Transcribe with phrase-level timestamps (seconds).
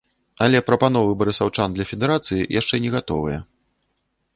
[0.45, 3.39] Але прапановы барысаўчан для федэрацыі яшчэ не гатовыя.